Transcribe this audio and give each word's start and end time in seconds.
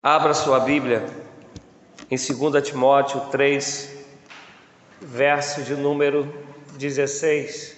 Abra 0.00 0.32
sua 0.32 0.60
Bíblia 0.60 1.04
em 2.08 2.16
2 2.16 2.62
Timóteo 2.64 3.20
3, 3.32 3.90
verso 5.00 5.64
de 5.64 5.74
número 5.74 6.32
16. 6.76 7.76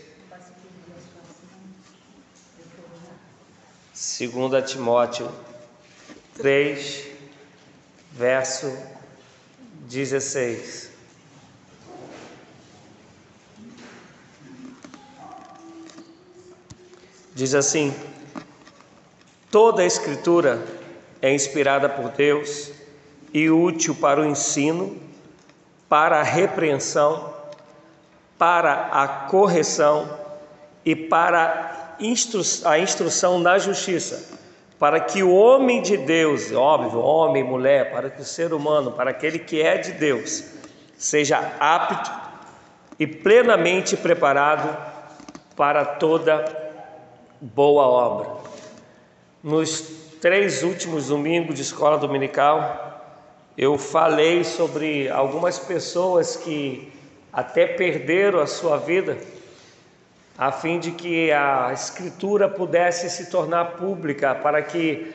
2 4.20 4.70
Timóteo 4.70 5.32
3, 6.34 7.06
verso 8.12 8.70
16. 9.88 10.90
Diz 17.34 17.54
assim: 17.54 17.94
toda 19.50 19.80
a 19.80 19.86
Escritura 19.86 20.79
é 21.22 21.32
inspirada 21.32 21.88
por 21.88 22.10
Deus 22.10 22.72
e 23.32 23.50
útil 23.50 23.94
para 23.94 24.20
o 24.20 24.26
ensino, 24.26 24.96
para 25.88 26.20
a 26.20 26.22
repreensão, 26.22 27.34
para 28.38 28.88
a 28.92 29.06
correção 29.06 30.18
e 30.84 30.96
para 30.96 31.96
a 32.64 32.78
instrução 32.78 33.38
na 33.38 33.58
justiça, 33.58 34.38
para 34.78 34.98
que 34.98 35.22
o 35.22 35.34
homem 35.34 35.82
de 35.82 35.96
Deus, 35.96 36.50
óbvio, 36.52 37.00
homem, 37.00 37.44
mulher, 37.44 37.90
para 37.90 38.08
que 38.08 38.22
o 38.22 38.24
ser 38.24 38.54
humano, 38.54 38.92
para 38.92 39.10
aquele 39.10 39.38
que 39.38 39.60
é 39.60 39.76
de 39.76 39.92
Deus, 39.92 40.44
seja 40.96 41.38
apto 41.60 42.10
e 42.98 43.06
plenamente 43.06 43.96
preparado 43.96 44.76
para 45.54 45.84
toda 45.84 46.44
boa 47.40 47.86
obra. 47.86 48.30
Nos 49.42 49.99
três 50.20 50.62
últimos 50.62 51.08
domingos 51.08 51.54
de 51.54 51.62
escola 51.62 51.96
dominical, 51.96 53.18
eu 53.56 53.78
falei 53.78 54.44
sobre 54.44 55.08
algumas 55.08 55.58
pessoas 55.58 56.36
que 56.36 56.92
até 57.32 57.66
perderam 57.66 58.38
a 58.40 58.46
sua 58.46 58.76
vida, 58.76 59.16
a 60.36 60.52
fim 60.52 60.78
de 60.78 60.90
que 60.90 61.32
a 61.32 61.70
Escritura 61.72 62.50
pudesse 62.50 63.08
se 63.08 63.30
tornar 63.30 63.76
pública, 63.76 64.34
para 64.34 64.62
que 64.62 65.10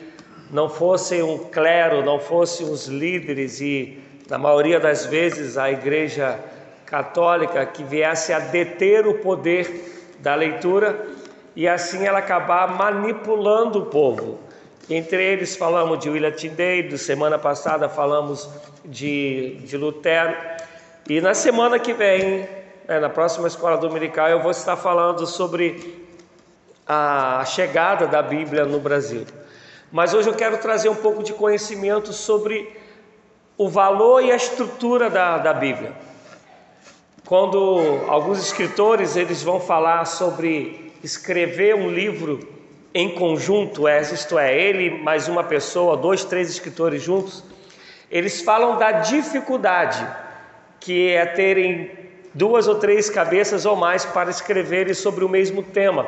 não 0.50 0.68
fosse 0.68 1.22
um 1.22 1.38
clero, 1.38 2.04
não 2.04 2.18
fossem 2.18 2.68
os 2.68 2.86
líderes 2.86 3.60
e, 3.60 4.00
na 4.28 4.38
maioria 4.38 4.80
das 4.80 5.06
vezes, 5.06 5.56
a 5.56 5.70
Igreja 5.70 6.38
Católica 6.84 7.64
que 7.64 7.84
viesse 7.84 8.32
a 8.32 8.40
deter 8.40 9.06
o 9.06 9.14
poder 9.18 10.16
da 10.18 10.34
leitura 10.34 11.06
e 11.54 11.68
assim 11.68 12.04
ela 12.04 12.18
acabar 12.18 12.76
manipulando 12.76 13.80
o 13.80 13.86
povo. 13.86 14.46
Entre 14.88 15.20
eles 15.20 15.56
falamos 15.56 15.98
de 15.98 16.08
William 16.08 16.30
Tyndale, 16.30 16.96
semana 16.96 17.36
passada 17.40 17.88
falamos 17.88 18.48
de, 18.84 19.56
de 19.64 19.76
Lutero. 19.76 20.36
E 21.08 21.20
na 21.20 21.34
semana 21.34 21.76
que 21.76 21.92
vem, 21.92 22.48
né, 22.86 23.00
na 23.00 23.08
próxima 23.08 23.48
escola 23.48 23.76
dominical, 23.76 24.28
eu 24.28 24.40
vou 24.40 24.52
estar 24.52 24.76
falando 24.76 25.26
sobre 25.26 26.06
a 26.86 27.44
chegada 27.44 28.06
da 28.06 28.22
Bíblia 28.22 28.64
no 28.64 28.78
Brasil. 28.78 29.26
Mas 29.90 30.14
hoje 30.14 30.28
eu 30.28 30.34
quero 30.34 30.58
trazer 30.58 30.88
um 30.88 30.94
pouco 30.94 31.20
de 31.24 31.32
conhecimento 31.32 32.12
sobre 32.12 32.72
o 33.58 33.68
valor 33.68 34.22
e 34.22 34.30
a 34.30 34.36
estrutura 34.36 35.10
da, 35.10 35.38
da 35.38 35.52
Bíblia. 35.52 35.94
Quando 37.24 38.04
alguns 38.06 38.38
escritores 38.38 39.16
eles 39.16 39.42
vão 39.42 39.58
falar 39.58 40.04
sobre 40.04 40.92
escrever 41.02 41.74
um 41.74 41.90
livro 41.90 42.55
em 42.96 43.10
conjunto, 43.10 43.86
é, 43.86 44.00
isto 44.00 44.38
é, 44.38 44.58
ele 44.58 44.88
mais 44.88 45.28
uma 45.28 45.44
pessoa, 45.44 45.98
dois, 45.98 46.24
três 46.24 46.48
escritores 46.48 47.02
juntos, 47.02 47.44
eles 48.10 48.40
falam 48.40 48.78
da 48.78 48.90
dificuldade 48.92 50.06
que 50.80 51.10
é 51.10 51.26
terem 51.26 51.90
duas 52.32 52.66
ou 52.66 52.76
três 52.76 53.10
cabeças 53.10 53.66
ou 53.66 53.76
mais 53.76 54.06
para 54.06 54.30
escreverem 54.30 54.94
sobre 54.94 55.26
o 55.26 55.28
mesmo 55.28 55.62
tema, 55.62 56.06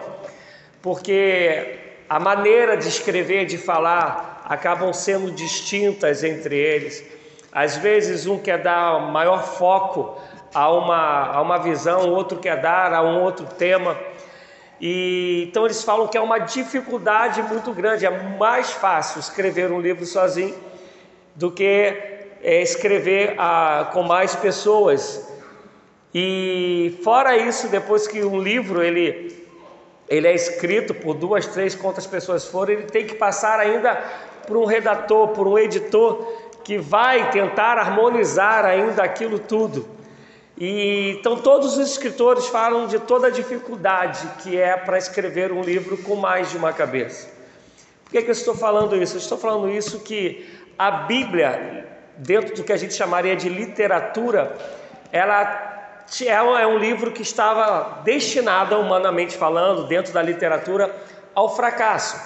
porque 0.80 1.78
a 2.08 2.18
maneira 2.18 2.74
de 2.74 2.88
escrever, 2.88 3.44
de 3.44 3.58
falar, 3.58 4.42
acabam 4.46 4.90
sendo 4.94 5.30
distintas 5.30 6.24
entre 6.24 6.56
eles. 6.56 7.04
Às 7.52 7.76
vezes, 7.76 8.24
um 8.24 8.38
quer 8.38 8.62
dar 8.62 8.98
maior 9.12 9.44
foco 9.44 10.18
a 10.54 10.72
uma, 10.72 11.34
a 11.34 11.42
uma 11.42 11.58
visão, 11.58 12.08
outro 12.14 12.38
quer 12.38 12.62
dar 12.62 12.94
a 12.94 13.02
um 13.02 13.20
outro 13.20 13.44
tema. 13.44 13.94
E 14.80 15.46
então 15.48 15.64
eles 15.64 15.82
falam 15.82 16.06
que 16.06 16.16
é 16.16 16.20
uma 16.20 16.38
dificuldade 16.38 17.42
muito 17.42 17.72
grande, 17.72 18.06
é 18.06 18.10
mais 18.10 18.70
fácil 18.70 19.18
escrever 19.18 19.72
um 19.72 19.80
livro 19.80 20.06
sozinho 20.06 20.54
do 21.34 21.50
que 21.50 21.64
é, 22.42 22.62
escrever 22.62 23.34
ah, 23.38 23.90
com 23.92 24.02
mais 24.02 24.34
pessoas. 24.36 25.26
E 26.14 26.98
fora 27.02 27.36
isso, 27.36 27.68
depois 27.68 28.06
que 28.06 28.24
um 28.24 28.40
livro 28.40 28.82
ele 28.82 29.36
ele 30.08 30.26
é 30.26 30.34
escrito 30.34 30.94
por 30.94 31.14
duas, 31.14 31.46
três, 31.46 31.74
quantas 31.74 32.06
pessoas 32.06 32.46
forem, 32.46 32.78
ele 32.78 32.86
tem 32.86 33.06
que 33.06 33.14
passar 33.14 33.60
ainda 33.60 33.94
por 34.46 34.56
um 34.56 34.64
redator, 34.64 35.28
por 35.28 35.46
um 35.46 35.58
editor 35.58 36.48
que 36.64 36.78
vai 36.78 37.30
tentar 37.30 37.76
harmonizar 37.76 38.64
ainda 38.64 39.02
aquilo 39.02 39.38
tudo. 39.38 39.86
E 40.60 41.16
então 41.18 41.36
todos 41.36 41.78
os 41.78 41.90
escritores 41.90 42.48
falam 42.48 42.88
de 42.88 42.98
toda 42.98 43.28
a 43.28 43.30
dificuldade 43.30 44.26
que 44.42 44.60
é 44.60 44.76
para 44.76 44.98
escrever 44.98 45.52
um 45.52 45.62
livro 45.62 45.96
com 45.98 46.16
mais 46.16 46.50
de 46.50 46.56
uma 46.56 46.72
cabeça. 46.72 47.28
Por 48.04 48.12
que, 48.12 48.22
que 48.22 48.28
eu 48.28 48.32
estou 48.32 48.56
falando 48.56 48.96
isso? 48.96 49.14
Eu 49.14 49.20
estou 49.20 49.38
falando 49.38 49.70
isso 49.70 50.00
que 50.00 50.48
a 50.76 50.90
Bíblia, 50.90 51.86
dentro 52.16 52.56
do 52.56 52.64
que 52.64 52.72
a 52.72 52.76
gente 52.76 52.94
chamaria 52.94 53.36
de 53.36 53.48
literatura, 53.48 54.56
ela 55.12 55.78
é 56.58 56.66
um 56.66 56.78
livro 56.78 57.12
que 57.12 57.22
estava 57.22 58.00
destinado, 58.02 58.76
humanamente 58.78 59.36
falando, 59.36 59.86
dentro 59.86 60.12
da 60.12 60.22
literatura, 60.22 60.94
ao 61.34 61.54
fracasso, 61.54 62.18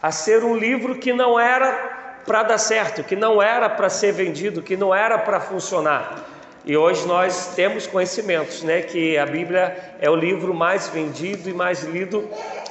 a 0.00 0.10
ser 0.10 0.42
um 0.42 0.56
livro 0.56 0.94
que 0.94 1.12
não 1.12 1.38
era 1.38 2.20
para 2.24 2.44
dar 2.44 2.58
certo, 2.58 3.04
que 3.04 3.16
não 3.16 3.42
era 3.42 3.68
para 3.68 3.90
ser 3.90 4.12
vendido, 4.12 4.62
que 4.62 4.76
não 4.76 4.94
era 4.94 5.18
para 5.18 5.40
funcionar. 5.40 6.33
E 6.66 6.76
hoje 6.76 7.06
nós 7.06 7.54
temos 7.54 7.86
conhecimentos, 7.86 8.62
né, 8.62 8.80
que 8.80 9.18
a 9.18 9.26
Bíblia 9.26 9.96
é 10.00 10.08
o 10.08 10.16
livro 10.16 10.54
mais 10.54 10.88
vendido 10.88 11.50
e 11.50 11.52
mais 11.52 11.82
lido 11.82 12.26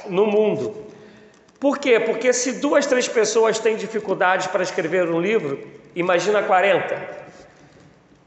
no 0.06 0.26
mundo. 0.26 0.84
Por 1.60 1.78
quê? 1.78 2.00
Porque 2.00 2.32
se 2.32 2.54
duas, 2.54 2.86
três 2.86 3.06
pessoas 3.06 3.60
têm 3.60 3.76
dificuldade 3.76 4.48
para 4.48 4.64
escrever 4.64 5.08
um 5.08 5.20
livro, 5.20 5.60
imagina 5.94 6.42
40. 6.42 7.24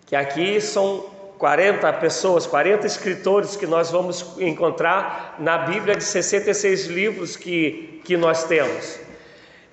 Que 0.05 0.15
aqui 0.15 0.61
são 0.61 1.05
40 1.37 1.91
pessoas, 1.93 2.47
40 2.47 2.87
escritores 2.87 3.57
que 3.57 3.67
nós 3.67 3.91
vamos 3.91 4.39
encontrar 4.39 5.35
na 5.37 5.57
Bíblia 5.57 5.95
de 5.95 6.03
66 6.03 6.85
livros 6.85 7.35
que, 7.35 8.01
que 8.05 8.15
nós 8.15 8.45
temos. 8.45 8.99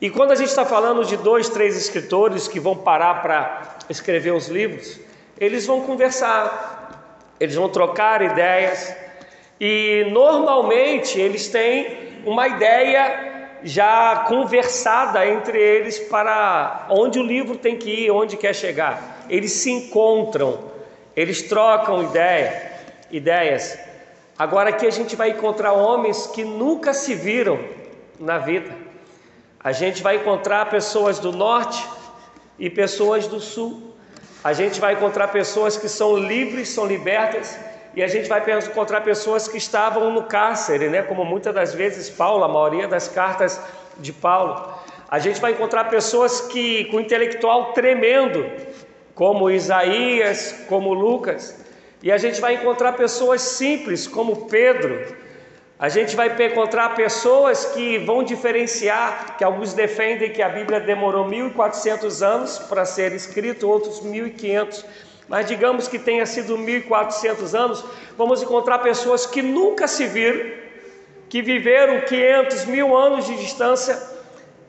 E 0.01 0.11
quando 0.11 0.33
a 0.33 0.35
gente 0.35 0.49
está 0.49 0.65
falando 0.65 1.05
de 1.05 1.17
dois, 1.17 1.49
três 1.49 1.77
escritores 1.77 2.49
que 2.49 2.59
vão 2.59 2.77
parar 2.77 3.23
para 3.23 3.79
escrever 3.89 4.35
os 4.35 4.49
livros, 4.49 5.01
eles 5.39 5.67
vão 5.67 5.81
conversar, 5.83 7.35
eles 7.41 7.55
vão 7.55 7.69
trocar 7.69 8.23
ideias 8.23 8.95
e 9.61 10.07
normalmente 10.11 11.21
eles 11.21 11.49
têm 11.49 12.23
uma 12.25 12.49
ideia 12.49 13.35
já 13.63 14.25
conversada 14.29 15.27
entre 15.27 15.59
eles 15.59 15.99
para 15.99 16.87
onde 16.91 17.19
o 17.19 17.23
livro 17.23 17.57
tem 17.57 17.77
que 17.77 18.05
ir, 18.05 18.11
onde 18.11 18.37
quer 18.37 18.55
chegar. 18.55 19.25
Eles 19.29 19.53
se 19.53 19.71
encontram, 19.71 20.71
eles 21.17 21.43
trocam 21.43 22.03
ideia, 22.03 22.73
ideias. 23.11 23.79
Agora 24.39 24.69
aqui 24.69 24.87
a 24.87 24.91
gente 24.91 25.17
vai 25.17 25.31
encontrar 25.31 25.73
homens 25.73 26.27
que 26.27 26.45
nunca 26.45 26.93
se 26.93 27.15
viram 27.15 27.59
na 28.19 28.39
vida. 28.39 28.71
A 29.59 29.73
gente 29.73 30.03
vai 30.03 30.17
encontrar 30.17 30.69
pessoas 30.69 31.19
do 31.19 31.33
norte 31.33 31.89
e 32.59 32.69
pessoas 32.69 33.27
do 33.27 33.41
sul. 33.41 33.94
A 34.45 34.53
gente 34.53 34.79
vai 34.79 34.93
encontrar 34.93 35.29
pessoas 35.29 35.79
que 35.79 35.89
são 35.89 36.19
livres, 36.19 36.69
são 36.69 36.85
libertas, 36.85 37.59
e 37.97 38.03
a 38.03 38.07
gente 38.07 38.29
vai 38.29 38.43
encontrar 38.59 39.01
pessoas 39.01 39.49
que 39.49 39.57
estavam 39.57 40.13
no 40.13 40.25
cárcere, 40.25 40.91
né? 40.91 41.01
Como 41.01 41.25
muitas 41.25 41.55
das 41.55 41.73
vezes 41.73 42.11
Paulo, 42.11 42.45
a 42.45 42.49
maioria 42.49 42.87
das 42.87 43.09
cartas 43.09 43.59
de 43.99 44.13
Paulo. 44.13 44.75
A 45.09 45.19
gente 45.19 45.41
vai 45.41 45.53
encontrar 45.53 45.85
pessoas 45.85 46.43
que 46.43 46.85
com 46.91 47.01
intelectual 47.01 47.73
tremendo, 47.73 48.45
como 49.15 49.51
Isaías, 49.51 50.67
como 50.69 50.93
Lucas. 50.93 51.65
E 52.03 52.13
a 52.13 52.19
gente 52.19 52.39
vai 52.39 52.55
encontrar 52.57 52.93
pessoas 52.93 53.41
simples, 53.41 54.07
como 54.07 54.45
Pedro, 54.45 55.17
a 55.79 55.89
gente 55.89 56.15
vai 56.15 56.33
encontrar 56.47 56.95
pessoas 56.95 57.65
que 57.67 57.99
vão 57.99 58.23
diferenciar, 58.23 59.37
que 59.37 59.43
alguns 59.43 59.75
defendem 59.75 60.31
que 60.31 60.41
a 60.41 60.49
Bíblia 60.49 60.79
demorou 60.79 61.27
1400 61.27 62.23
anos 62.23 62.59
para 62.59 62.85
ser 62.85 63.13
escrita, 63.13 63.67
outros 63.67 64.01
1500. 64.01 64.85
Mas 65.29 65.47
digamos 65.47 65.89
que 65.89 65.99
tenha 65.99 66.25
sido 66.27 66.57
1400 66.57 67.55
anos, 67.55 67.85
vamos 68.17 68.41
encontrar 68.43 68.79
pessoas 68.79 69.27
que 69.27 69.43
nunca 69.43 69.89
se 69.89 70.07
viram, 70.07 70.49
que 71.29 71.43
viveram 71.43 72.03
500 72.03 72.67
mil 72.67 72.97
anos 72.97 73.27
de 73.27 73.35
distância 73.37 74.01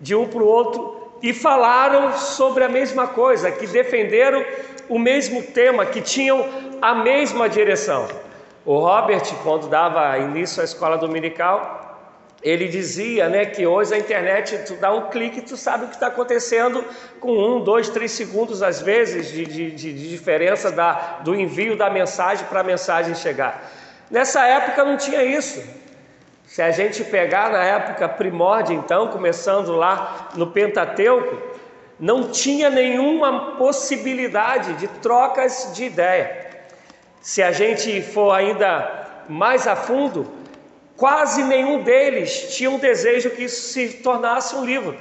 de 0.01 0.16
um 0.16 0.28
para 0.28 0.42
o 0.42 0.48
outro 0.48 1.19
e 1.22 1.34
falaram 1.34 2.13
sobre 2.13 2.63
a 2.63 2.69
mesma 2.69 3.08
coisa, 3.08 3.51
que 3.51 3.68
defenderam 3.68 4.44
o 4.90 4.98
mesmo 4.98 5.44
tema, 5.44 5.86
que 5.86 6.01
tinham 6.01 6.48
a 6.81 6.96
mesma 6.96 7.48
direção. 7.48 8.25
O 8.66 8.80
Robert, 8.80 9.22
quando 9.44 9.68
dava 9.68 10.18
início 10.18 10.60
à 10.60 10.66
escola 10.66 10.98
dominical, 10.98 11.86
ele 12.42 12.68
dizia 12.68 13.30
né, 13.30 13.46
que 13.46 13.66
hoje 13.66 13.94
a 13.94 13.98
internet, 13.98 14.58
tu 14.66 14.74
dá 14.74 14.92
um 14.92 15.10
clique 15.10 15.38
e 15.38 15.42
tu 15.44 15.56
sabe 15.56 15.86
o 15.86 15.88
que 15.88 15.94
está 15.94 16.08
acontecendo 16.08 16.84
com 17.20 17.32
um, 17.32 17.60
dois, 17.60 17.90
três 17.90 18.12
segundos, 18.12 18.64
às 18.64 18.82
vezes, 18.82 19.32
de, 19.32 19.46
de, 19.46 19.72
de 19.72 20.10
diferença 20.10 20.72
da, 20.72 21.20
do 21.24 21.36
envio 21.36 21.78
da 21.78 21.92
mensagem 21.92 22.46
para 22.48 22.62
a 22.62 22.64
mensagem 22.64 23.14
chegar. 23.14 23.72
Nessa 24.10 24.46
época 24.48 24.84
não 24.84 24.98
tinha 24.98 25.24
isso. 25.24 25.64
Se 26.46 26.62
a 26.62 26.72
gente 26.72 27.04
pegar 27.04 27.52
na 27.52 27.64
época 27.64 28.10
primórdia, 28.10 28.74
então, 28.74 29.10
começando 29.10 29.76
lá 29.76 30.30
no 30.36 30.48
Pentateuco, 30.48 31.38
não 32.00 32.30
tinha 32.30 32.70
nenhuma 32.70 33.58
possibilidade 33.58 34.74
de 34.74 34.88
trocas 34.88 35.72
de 35.74 35.86
ideia. 35.86 36.45
Se 37.25 37.42
a 37.42 37.51
gente 37.51 38.04
for 38.04 38.31
ainda 38.31 39.25
mais 39.27 39.66
a 39.66 39.75
fundo, 39.75 40.31
quase 40.95 41.44
nenhum 41.44 41.81
deles 41.81 42.56
tinha 42.56 42.69
um 42.69 42.77
desejo 42.77 43.31
que 43.31 43.45
isso 43.45 43.74
se 43.74 43.94
tornasse 44.04 44.56
um 44.56 44.63
livro. 44.63 44.95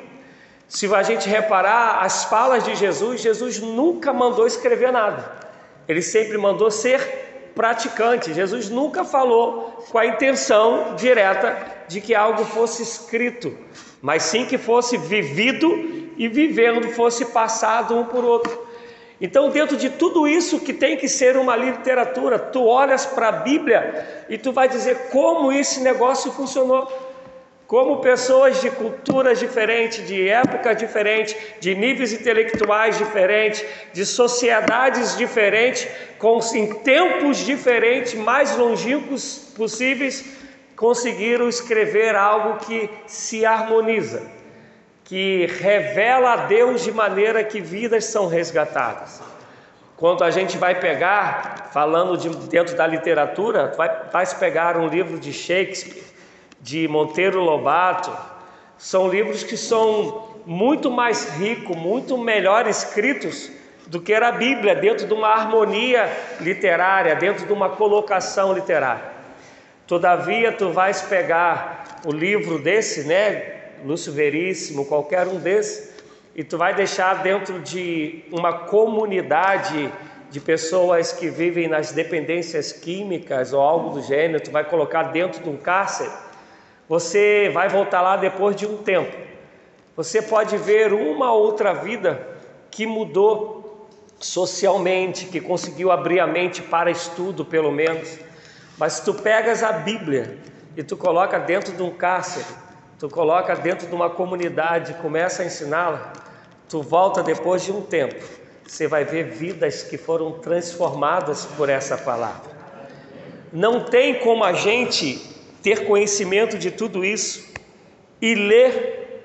Se 0.66 0.86
a 0.94 1.02
gente 1.02 1.28
reparar 1.28 2.02
as 2.02 2.24
falas 2.24 2.64
de 2.64 2.74
Jesus, 2.76 3.20
Jesus 3.20 3.58
nunca 3.58 4.10
mandou 4.10 4.46
escrever 4.46 4.90
nada. 4.90 5.36
Ele 5.86 6.00
sempre 6.00 6.38
mandou 6.38 6.70
ser 6.70 7.52
praticante. 7.54 8.32
Jesus 8.32 8.70
nunca 8.70 9.04
falou 9.04 9.84
com 9.90 9.98
a 9.98 10.06
intenção 10.06 10.94
direta 10.96 11.54
de 11.88 12.00
que 12.00 12.14
algo 12.14 12.42
fosse 12.46 12.82
escrito, 12.82 13.54
mas 14.00 14.22
sim 14.22 14.46
que 14.46 14.56
fosse 14.56 14.96
vivido 14.96 15.70
e 16.16 16.26
vivendo 16.26 16.88
fosse 16.88 17.26
passado 17.26 17.94
um 17.94 18.06
por 18.06 18.24
outro. 18.24 18.64
Então, 19.20 19.49
dentro 19.49 19.76
de 19.76 19.90
tudo 19.90 20.26
isso 20.26 20.61
que 20.61 20.72
tem 20.72 20.96
que 20.96 21.08
ser 21.08 21.37
uma 21.37 21.55
literatura, 21.55 22.38
tu 22.38 22.64
olhas 22.64 23.06
para 23.06 23.28
a 23.28 23.32
Bíblia 23.32 24.25
e 24.28 24.37
tu 24.37 24.52
vai 24.52 24.69
dizer 24.69 25.08
como 25.11 25.52
esse 25.52 25.81
negócio 25.81 26.32
funcionou. 26.32 26.90
Como 27.66 28.00
pessoas 28.00 28.61
de 28.61 28.70
culturas 28.70 29.38
diferentes, 29.38 30.06
de 30.06 30.28
épocas 30.28 30.76
diferentes, 30.76 31.34
de 31.61 31.75
níveis 31.75 32.12
intelectuais 32.12 32.99
diferentes, 32.99 33.64
de 33.93 34.05
sociedades 34.05 35.17
diferentes, 35.17 35.88
com 36.19 36.38
em 36.55 36.75
tempos 36.75 37.38
diferentes, 37.38 38.14
mais 38.14 38.55
longínquos 38.56 39.50
possíveis, 39.56 40.25
conseguiram 40.76 41.49
escrever 41.49 42.14
algo 42.14 42.64
que 42.67 42.90
se 43.06 43.46
harmoniza 43.46 44.44
que 45.04 45.46
revela 45.60 46.32
a 46.32 46.36
Deus 46.46 46.82
de 46.82 46.90
maneira 46.90 47.44
que 47.44 47.60
vidas 47.60 48.06
são 48.06 48.26
resgatadas. 48.26 49.22
Quando 49.96 50.24
a 50.24 50.30
gente 50.30 50.56
vai 50.56 50.74
pegar, 50.80 51.70
falando 51.72 52.16
de, 52.16 52.28
dentro 52.48 52.76
da 52.76 52.86
literatura, 52.86 53.72
vai, 53.76 53.90
vai 54.10 54.26
pegar 54.26 54.76
um 54.76 54.88
livro 54.88 55.18
de 55.18 55.32
Shakespeare, 55.32 56.02
de 56.60 56.88
Monteiro 56.88 57.40
Lobato, 57.40 58.10
são 58.78 59.08
livros 59.08 59.44
que 59.44 59.56
são 59.56 60.34
muito 60.46 60.90
mais 60.90 61.36
ricos, 61.36 61.76
muito 61.76 62.18
melhor 62.18 62.66
escritos 62.66 63.50
do 63.86 64.00
que 64.00 64.12
era 64.12 64.28
a 64.28 64.32
Bíblia, 64.32 64.74
dentro 64.74 65.06
de 65.06 65.12
uma 65.12 65.28
harmonia 65.28 66.10
literária, 66.40 67.14
dentro 67.14 67.46
de 67.46 67.52
uma 67.52 67.68
colocação 67.68 68.52
literária. 68.52 69.12
Todavia, 69.86 70.52
tu 70.52 70.70
vais 70.70 71.02
pegar 71.02 72.00
o 72.04 72.10
livro 72.10 72.58
desse, 72.58 73.06
né, 73.06 73.63
Lúcio 73.84 74.12
Veríssimo, 74.12 74.86
qualquer 74.86 75.26
um 75.28 75.36
desses, 75.36 75.92
e 76.34 76.42
tu 76.42 76.56
vai 76.56 76.75
deixar 76.75 77.22
dentro 77.22 77.60
de 77.60 78.25
uma 78.32 78.52
comunidade 78.52 79.92
de 80.31 80.40
pessoas 80.40 81.12
que 81.12 81.28
vivem 81.28 81.69
nas 81.69 81.92
dependências 81.92 82.72
químicas 82.72 83.52
ou 83.52 83.60
algo 83.60 83.90
do 83.90 84.02
gênero, 84.02 84.42
tu 84.42 84.50
vai 84.50 84.64
colocar 84.64 85.04
dentro 85.04 85.42
de 85.42 85.48
um 85.48 85.56
cárcere, 85.56 86.10
você 86.88 87.50
vai 87.52 87.69
voltar 87.69 88.00
lá 88.00 88.16
depois 88.16 88.56
de 88.56 88.66
um 88.66 88.78
tempo. 88.78 89.16
Você 89.96 90.20
pode 90.20 90.56
ver 90.56 90.92
uma 90.92 91.32
outra 91.32 91.72
vida 91.72 92.26
que 92.70 92.86
mudou 92.86 93.86
socialmente, 94.19 95.26
que 95.26 95.40
conseguiu 95.40 95.92
abrir 95.92 96.19
a 96.19 96.26
mente 96.26 96.62
para 96.62 96.90
estudo, 96.90 97.44
pelo 97.44 97.70
menos. 97.70 98.19
Mas 98.76 98.94
se 98.94 99.04
tu 99.04 99.14
pegas 99.14 99.62
a 99.62 99.72
Bíblia 99.72 100.36
e 100.76 100.82
tu 100.82 100.96
coloca 100.96 101.38
dentro 101.38 101.72
de 101.72 101.82
um 101.82 101.90
cárcere, 101.90 102.44
tu 103.04 103.10
coloca 103.10 103.54
dentro 103.54 103.86
de 103.86 103.94
uma 103.94 104.08
comunidade, 104.08 104.94
começa 104.94 105.42
a 105.42 105.44
ensiná-la, 105.44 106.10
tu 106.66 106.80
volta 106.80 107.22
depois 107.22 107.62
de 107.62 107.70
um 107.70 107.82
tempo, 107.82 108.24
você 108.66 108.86
vai 108.86 109.04
ver 109.04 109.24
vidas 109.24 109.82
que 109.82 109.98
foram 109.98 110.32
transformadas 110.38 111.44
por 111.44 111.68
essa 111.68 111.98
palavra. 111.98 112.50
Não 113.52 113.84
tem 113.84 114.20
como 114.20 114.42
a 114.42 114.54
gente 114.54 115.18
ter 115.62 115.86
conhecimento 115.86 116.56
de 116.56 116.70
tudo 116.70 117.04
isso 117.04 117.52
e 118.22 118.34
ler 118.34 119.20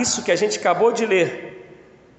isso 0.00 0.22
que 0.22 0.30
a 0.30 0.36
gente 0.36 0.56
acabou 0.56 0.92
de 0.92 1.04
ler 1.04 1.74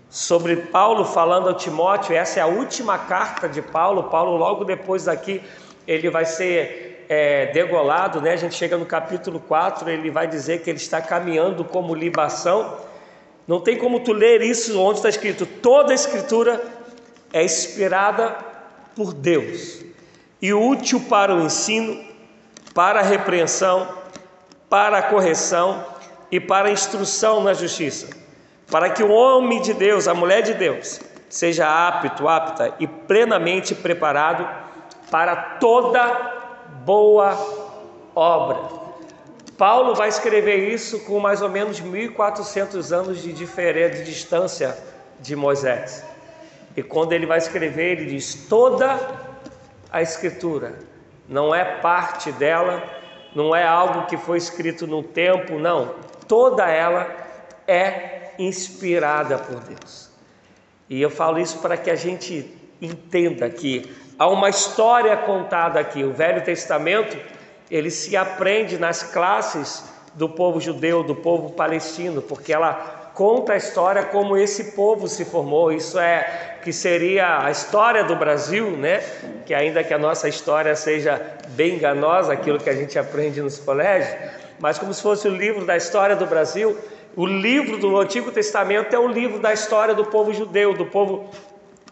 sobre 0.09 0.57
Paulo 0.57 1.05
falando 1.05 1.47
ao 1.47 1.55
Timóteo, 1.55 2.13
essa 2.13 2.41
é 2.41 2.43
a 2.43 2.47
última 2.47 2.97
carta 2.97 3.47
de 3.47 3.61
Paulo. 3.61 4.09
Paulo, 4.09 4.35
logo 4.35 4.65
depois 4.65 5.05
daqui, 5.05 5.41
ele 5.87 6.09
vai 6.09 6.25
ser 6.25 6.98
é, 7.09 7.47
degolado, 7.47 8.21
né? 8.21 8.33
a 8.33 8.35
gente 8.35 8.53
chega 8.53 8.77
no 8.77 8.85
capítulo 8.85 9.39
4, 9.39 9.89
ele 9.89 10.11
vai 10.11 10.27
dizer 10.27 10.61
que 10.61 10.69
ele 10.69 10.77
está 10.77 11.01
caminhando 11.01 11.65
como 11.65 11.95
libação. 11.95 12.77
Não 13.47 13.59
tem 13.59 13.75
como 13.79 14.01
tu 14.01 14.13
ler 14.13 14.43
isso 14.43 14.79
onde 14.79 14.99
está 14.99 15.09
escrito. 15.09 15.47
Toda 15.47 15.91
a 15.91 15.95
escritura 15.95 16.63
é 17.33 17.43
inspirada 17.43 18.37
por 18.95 19.11
Deus 19.11 19.83
e 20.39 20.53
útil 20.53 21.01
para 21.09 21.33
o 21.33 21.41
ensino, 21.41 21.99
para 22.75 22.99
a 22.99 23.03
repreensão, 23.03 23.89
para 24.69 24.99
a 24.99 25.01
correção 25.01 25.83
e 26.31 26.39
para 26.39 26.67
a 26.67 26.71
instrução 26.71 27.41
na 27.41 27.55
justiça, 27.55 28.07
para 28.69 28.91
que 28.91 29.01
o 29.01 29.09
homem 29.09 29.59
de 29.63 29.73
Deus, 29.73 30.07
a 30.07 30.13
mulher 30.13 30.43
de 30.43 30.53
Deus, 30.53 31.01
seja 31.27 31.87
apto, 31.87 32.27
apta 32.27 32.75
e 32.79 32.85
plenamente 32.85 33.73
preparado 33.73 34.47
para 35.09 35.35
toda 35.59 36.38
boa 36.85 37.37
obra. 38.15 38.79
Paulo 39.57 39.93
vai 39.93 40.07
escrever 40.07 40.69
isso 40.69 41.01
com 41.01 41.19
mais 41.19 41.41
ou 41.41 41.49
menos 41.49 41.79
1400 41.79 42.93
anos 42.93 43.21
de 43.21 43.33
diferença 43.33 43.97
de 43.97 44.05
distância 44.05 44.77
de 45.19 45.35
Moisés. 45.35 46.05
E 46.75 46.81
quando 46.81 47.11
ele 47.11 47.25
vai 47.25 47.37
escrever, 47.37 47.99
ele 47.99 48.05
diz: 48.11 48.47
toda 48.47 48.97
a 49.91 50.01
escritura 50.01 50.79
não 51.27 51.53
é 51.53 51.63
parte 51.79 52.31
dela, 52.31 52.81
não 53.35 53.55
é 53.55 53.65
algo 53.65 54.05
que 54.05 54.17
foi 54.17 54.37
escrito 54.37 54.87
no 54.87 55.03
tempo, 55.03 55.59
não. 55.59 55.95
Toda 56.27 56.69
ela 56.69 57.07
é 57.67 58.31
inspirada 58.39 59.37
por 59.37 59.59
Deus. 59.59 60.09
E 60.89 61.01
eu 61.01 61.09
falo 61.09 61.37
isso 61.37 61.59
para 61.59 61.77
que 61.77 61.91
a 61.91 61.95
gente 61.95 62.51
entenda 62.81 63.49
que 63.49 63.93
Há 64.19 64.27
uma 64.27 64.49
história 64.49 65.15
contada 65.15 65.79
aqui. 65.79 66.03
O 66.03 66.11
Velho 66.11 66.43
Testamento, 66.43 67.17
ele 67.71 67.89
se 67.89 68.17
aprende 68.17 68.77
nas 68.77 69.01
classes 69.01 69.81
do 70.13 70.27
povo 70.27 70.59
judeu, 70.59 71.01
do 71.01 71.15
povo 71.15 71.51
palestino, 71.51 72.21
porque 72.21 72.51
ela 72.51 73.11
conta 73.13 73.53
a 73.53 73.55
história 73.55 74.03
como 74.03 74.35
esse 74.35 74.73
povo 74.73 75.07
se 75.07 75.23
formou. 75.23 75.71
Isso 75.71 75.97
é 75.97 76.57
que 76.61 76.73
seria 76.73 77.45
a 77.45 77.49
história 77.49 78.03
do 78.03 78.13
Brasil, 78.17 78.71
né? 78.71 79.01
Que 79.45 79.53
ainda 79.53 79.85
que 79.85 79.93
a 79.93 79.97
nossa 79.97 80.27
história 80.27 80.75
seja 80.75 81.21
bem 81.51 81.75
enganosa, 81.75 82.33
aquilo 82.33 82.59
que 82.59 82.69
a 82.69 82.75
gente 82.75 82.99
aprende 82.99 83.41
nos 83.41 83.57
colégios, 83.57 84.13
mas 84.59 84.77
como 84.77 84.93
se 84.93 85.01
fosse 85.01 85.29
o 85.29 85.31
livro 85.33 85.65
da 85.65 85.77
história 85.77 86.17
do 86.17 86.25
Brasil, 86.25 86.77
o 87.15 87.25
livro 87.25 87.77
do 87.77 87.97
Antigo 87.97 88.31
Testamento 88.31 88.93
é 88.93 88.99
o 88.99 89.07
livro 89.07 89.39
da 89.39 89.53
história 89.53 89.93
do 89.93 90.05
povo 90.05 90.33
judeu, 90.33 90.73
do 90.73 90.85
povo 90.85 91.29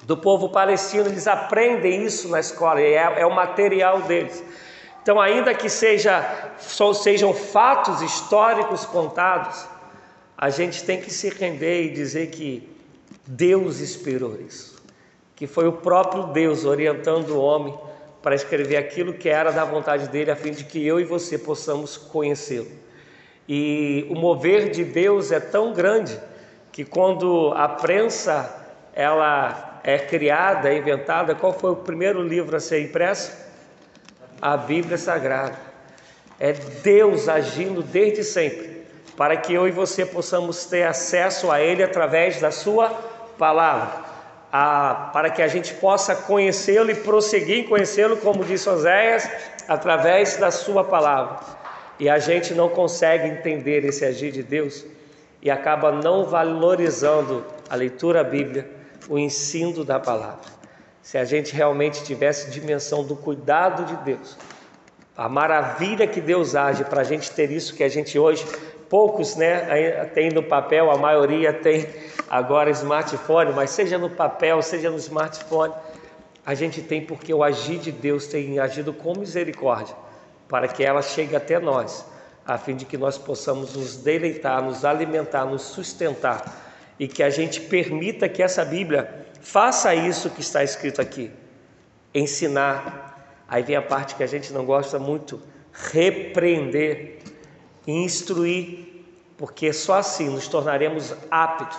do 0.08 0.16
povo 0.16 0.48
palestino, 0.48 1.08
eles 1.08 1.28
aprendem 1.28 2.06
isso 2.06 2.30
na 2.30 2.40
escola, 2.40 2.80
é, 2.80 2.94
é 2.94 3.26
o 3.26 3.36
material 3.36 4.04
deles. 4.04 4.42
Então, 5.04 5.20
ainda 5.20 5.54
que 5.54 5.70
seja, 5.70 6.54
sejam 6.96 7.34
fatos 7.34 8.02
históricos 8.02 8.86
contados, 8.86 9.68
a 10.38 10.50
gente 10.50 10.86
tem 10.86 11.02
que 11.02 11.12
se 11.12 11.28
render 11.28 11.84
e 11.84 11.90
dizer 11.90 12.28
que 12.28 12.70
Deus 13.26 13.82
inspirou 13.82 14.40
isso, 14.40 14.82
que 15.36 15.46
foi 15.46 15.68
o 15.68 15.74
próprio 15.74 16.28
Deus 16.28 16.64
orientando 16.64 17.32
o 17.32 17.42
homem 17.42 17.78
para 18.24 18.34
escrever 18.34 18.78
aquilo 18.78 19.14
que 19.14 19.28
era 19.28 19.52
da 19.52 19.66
vontade 19.66 20.08
dele, 20.08 20.32
a 20.32 20.38
fim 20.38 20.52
de 20.52 20.64
que 20.64 20.86
eu 20.88 21.02
e 21.02 21.04
você 21.04 21.38
possamos 21.38 21.98
conhecê-lo. 21.98 22.72
E 23.48 24.08
o 24.10 24.16
mover 24.16 24.72
de 24.72 24.86
Deus 24.86 25.34
é 25.34 25.40
tão 25.42 25.74
grande 25.74 26.18
que 26.72 26.86
quando 26.86 27.52
a 27.58 27.68
prensa 27.68 28.64
ela 28.94 29.67
é 29.88 29.98
criada, 29.98 30.68
é 30.68 30.78
inventada, 30.78 31.34
qual 31.34 31.58
foi 31.58 31.72
o 31.72 31.76
primeiro 31.78 32.22
livro 32.22 32.58
a 32.58 32.60
ser 32.60 32.82
impresso? 32.82 33.32
A 34.42 34.58
Bíblia 34.58 34.98
Sagrada. 34.98 35.58
É 36.38 36.52
Deus 36.52 37.30
agindo 37.30 37.82
desde 37.82 38.22
sempre 38.22 38.86
para 39.16 39.38
que 39.38 39.54
eu 39.54 39.66
e 39.66 39.72
você 39.72 40.06
possamos 40.06 40.66
ter 40.66 40.84
acesso 40.84 41.50
a 41.50 41.62
Ele 41.62 41.82
através 41.82 42.42
da 42.42 42.52
Sua 42.52 42.90
palavra, 43.38 44.04
a, 44.52 45.10
para 45.14 45.30
que 45.30 45.42
a 45.42 45.48
gente 45.48 45.74
possa 45.76 46.14
conhecê-lo 46.14 46.92
e 46.92 46.96
prosseguir 46.96 47.60
em 47.60 47.64
conhecê-lo, 47.64 48.18
como 48.18 48.44
disse 48.44 48.68
Oséias, 48.68 49.30
através 49.70 50.36
da 50.36 50.52
Sua 50.52 50.84
palavra. 50.84 51.40
E 51.98 52.10
a 52.10 52.20
gente 52.20 52.54
não 52.54 52.68
consegue 52.68 53.30
entender 53.30 53.86
esse 53.86 54.04
agir 54.04 54.34
de 54.34 54.44
Deus 54.44 54.86
e 55.42 55.50
acaba 55.50 55.94
não 55.94 56.26
valorizando 56.26 57.46
a 57.70 57.76
leitura 57.76 58.22
da 58.22 58.30
Bíblia, 58.30 58.77
o 59.10 59.18
ensino 59.18 59.84
da 59.84 60.00
palavra. 60.00 60.58
Se 61.02 61.18
a 61.18 61.24
gente 61.24 61.56
realmente 61.56 62.04
tivesse 62.04 62.52
dimensão 62.52 63.04
do 63.04 63.16
cuidado 63.16 63.86
de 63.86 63.96
Deus, 64.04 64.38
a 65.16 65.30
maravilha 65.30 66.06
que 66.06 66.20
Deus 66.20 66.56
age 66.56 66.84
para 66.84 67.02
a 67.02 67.04
gente 67.04 67.32
ter 67.32 67.50
isso 67.50 67.74
que 67.74 67.84
a 67.84 67.90
gente 67.90 68.20
hoje, 68.20 68.46
poucos 68.90 69.36
né, 69.36 70.06
tem 70.14 70.30
no 70.30 70.44
papel, 70.44 70.92
a 70.92 70.98
maioria 70.98 71.54
tem 71.54 71.88
agora 72.30 72.70
smartphone, 72.72 73.54
mas 73.54 73.70
seja 73.70 73.98
no 73.98 74.10
papel, 74.10 74.62
seja 74.62 74.90
no 74.90 74.98
smartphone, 74.98 75.74
a 76.46 76.54
gente 76.54 76.82
tem 76.82 77.02
porque 77.02 77.34
o 77.34 77.44
agir 77.44 77.80
de 77.80 77.92
Deus 77.92 78.28
tem 78.28 78.60
agido 78.60 78.94
com 78.94 79.18
misericórdia, 79.18 79.96
para 80.48 80.68
que 80.68 80.84
ela 80.84 81.02
chegue 81.02 81.36
até 81.36 81.58
nós, 81.60 82.06
a 82.46 82.58
fim 82.58 82.76
de 82.76 82.86
que 82.86 82.98
nós 82.98 83.18
possamos 83.18 83.76
nos 83.76 83.98
deleitar, 83.98 84.62
nos 84.62 84.86
alimentar, 84.86 85.46
nos 85.46 85.64
sustentar 85.64 86.67
e 87.00 87.08
que 87.08 87.22
a 87.22 87.30
gente 87.30 87.62
permita 87.62 88.28
que 88.28 88.42
essa 88.42 88.66
Bíblia 88.66 89.28
faça 89.42 89.94
isso 89.94 90.30
que 90.30 90.42
está 90.42 90.64
escrito 90.64 91.02
aqui, 91.02 91.32
ensinar 92.14 93.08
Aí 93.48 93.64
vem 93.64 93.76
a 93.76 93.82
parte 93.82 94.16
que 94.16 94.24
a 94.24 94.28
gente 94.28 94.52
não 94.52 94.66
gosta 94.66 95.00
muito: 95.00 95.42
repreender, 95.72 97.20
instruir, 97.88 99.06
porque 99.38 99.72
só 99.72 99.96
assim 99.96 100.30
nos 100.30 100.48
tornaremos 100.48 101.16
aptos 101.32 101.78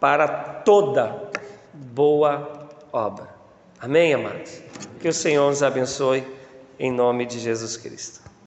para 0.00 0.26
toda 0.64 1.30
boa 1.72 2.68
obra. 2.92 3.28
Amém, 3.78 4.14
amados? 4.14 4.60
Que 5.00 5.08
o 5.08 5.12
Senhor 5.12 5.48
nos 5.48 5.62
abençoe 5.62 6.26
em 6.78 6.90
nome 6.90 7.24
de 7.24 7.38
Jesus 7.38 7.76
Cristo. 7.76 8.26